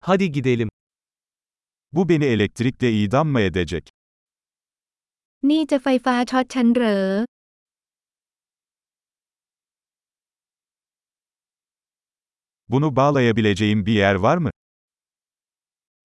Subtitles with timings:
[0.00, 0.68] Hadi gidelim.
[1.92, 3.88] Bu beni elektrikle idam mı edecek?
[5.48, 7.00] นี่จะไฟฟ้าช็อตฉันเหรอ
[12.68, 14.50] Bunu bağlayabileceğim bir yer var mı?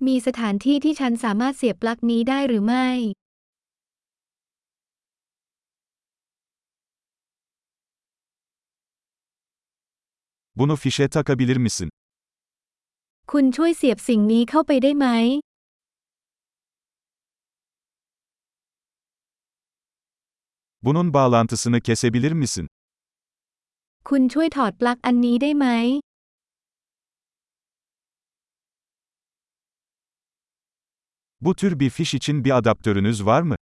[0.07, 2.88] มีสถานที่ที่ฉันสามารถเสียบปลั๊กนี้ได้หรือไม่
[10.57, 11.89] Bunu fişe takabilir misin?
[13.32, 15.08] คุณช่วยเสียบสิ่งนี้เข้าไปได้ไหม
[20.84, 22.68] Bunun bağlantısını kesebilir misin?
[24.09, 25.66] คุณช่วยถอดปลั๊กอันนี้ได้ไหม
[31.41, 33.55] Bu tür bir fiş için bir adaptörünüz var mı?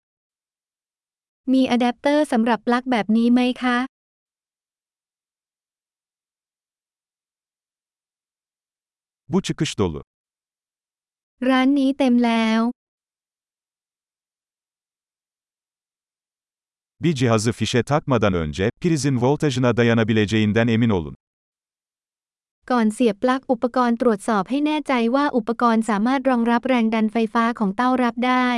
[1.52, 3.76] มีอะแดปเตอร์สำหรับปลั๊กแบบนี้ไหมคะ
[9.29, 10.01] Bu çıkış dolu.
[11.49, 12.61] ร้านนี้เต็มแล้ว
[17.03, 21.15] Bir cihazı fişe takmadan önce, prizin voltajına dayanabileceğinden emin olun.
[22.71, 28.49] ก่อนเสียบปลั๊กอุปกรณ์ตรวจสอบให้แน่ใจว่าอุปกรณ์สามารถรองรับแรงดันไฟฟ้าของเต้ารับได้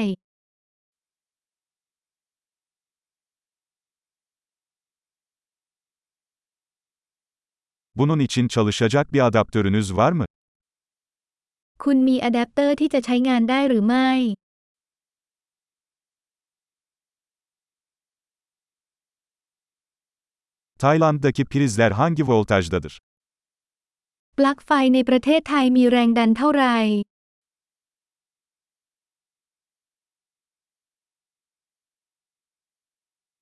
[7.96, 10.26] Bunun için çalışacak bir adaptörünüz var mı?
[11.84, 14.10] คุณมีอะแดปเตอร์ที่จะใช้งานได้หรือไม่
[20.84, 22.94] Tayland'daki prizler hangi voltajdadır?
[24.38, 26.78] ปลั๊กไฟในประเทศไทยมีแรงดันเท่าไหร่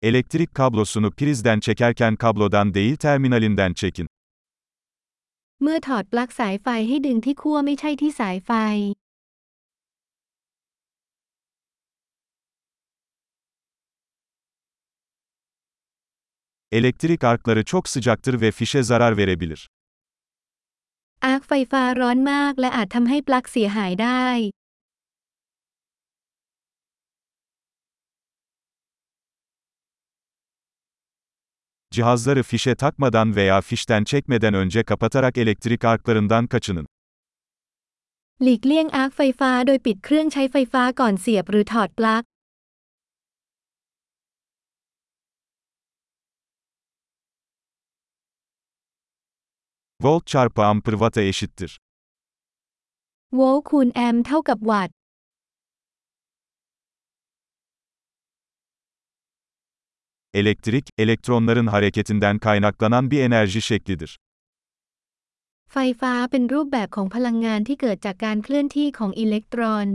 [0.01, 4.07] Elektrik kablosunu prizden çekerken kablodan değil terminalinden çekin.
[5.64, 8.50] เมื่อถอดปลั๊กสายไฟให้ดึงที่ขั้วไม่ใช่ที่สายไฟ
[16.72, 19.68] Elektrik arkları çok sıcaktır ve fişe zarar verebilir.
[21.24, 24.26] อาร์คไฟฟ้าร้อนมากและอาจทำให้ปลั๊กเสียหายได้
[31.91, 36.87] Cihazları fişe takmadan veya fişten çekmeden önce kapatarak elektrik arklarından kaçının.
[38.43, 42.23] หลีกเลี่ยงอาร์คไฟฟ้าโดยปิดเครื่องใช้ไฟฟ้าก่อนเสียบหรือถอดปลั๊ก
[50.03, 51.71] Volt çarpı amper watt'a eşittir.
[53.35, 54.95] โวลต์คูณแอมป์เท่ากับวัตต์
[60.33, 64.17] Elektrik, elektronların hareketinden kaynaklanan bir enerji şeklidir.
[65.73, 69.87] ไฟฟ้าเป็นรูปแบบของพลังงานที่เกิดจากการเคลื่อนที่ของอิเล็กตรอน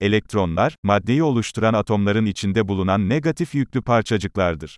[0.00, 4.76] Elektronlar, maddeyi oluşturan atomların içinde bulunan negatif yüklü parçacıklardır.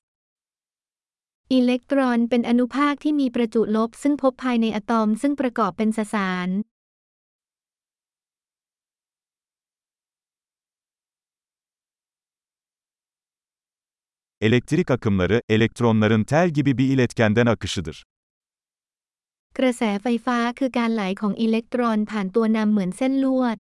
[1.55, 6.49] อิเล็กตรอนเป็นอนุภาคที่มีประจุลบซึ่งพบภายในอะตอมซึ่งประกอบเป็นสสาร
[14.43, 18.05] Elektrik akımları, elektronların tel gibi bir iletkenden akışıdır.
[19.59, 23.57] กระแสไฟฟ้าคือการไหลของอิเล็กตรอนผ่านตัวนำเหมือนเส้นลวด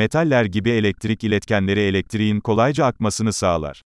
[0.00, 3.82] Metaller gibi elektrik iletkenleri elektriğin kolayca akmasını sağlar.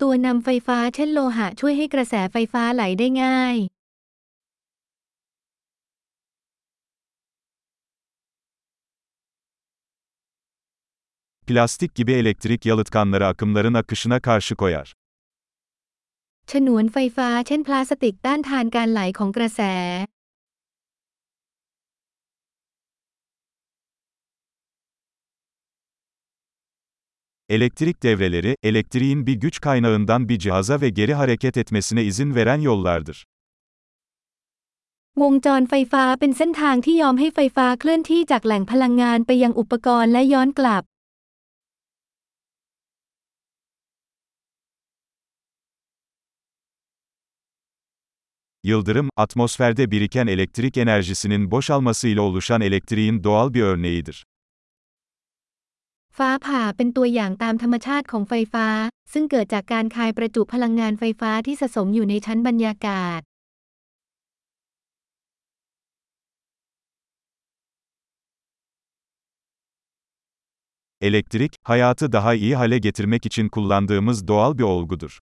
[0.00, 3.56] ตัวนำไฟฟ้าเช่นโลหะช่วยให้กระแสไฟฟ้าไหลได้ง่าย
[11.46, 14.94] Plastik gibi elektrik yalıtkanları akımların akışına karşı koyar.
[16.50, 19.60] ฉนวนไฟฟ้าเช่นพลาสติกต้านทานการไหลของกระแส
[27.56, 33.18] Elektrik devreleri, elektriğin bir güç kaynağından bir cihaza ve geri hareket etmesine izin veren yollardır.
[35.22, 40.82] วงจรไฟฟ้าเป็นเส้นทางที่ยอมให้ไฟฟ้าเคลื่อนที่จากแหล่งพลังงานไปยังอุปกรณ์และย้อนกลับ
[48.64, 54.24] Yıldırım, atmosferde biriken elektrik enerjisinin boşalmasıyla oluşan elektriğin doğal bir örneğidir.
[56.18, 58.66] ฟ้าผ่าเป็นตัวอย่างตามธรรมชาติของไฟฟ้า
[59.12, 63.20] ซึ่งเกิดจากการคายประจุพลังงานไฟฟ้าที่สะสมอยู่ในชั้นบรรยากาศ
[71.02, 75.18] Elektrik, hayatı daha iyi hale getirmek için kullandığımız doğal bir olgudur.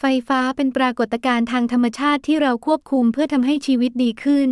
[0.00, 4.50] ไฟฟ้าเป็นปรากฏการณ์ทางธรรมชาติที่เราควบคุมเพื่อทำให้ชีวิตดีขึ้น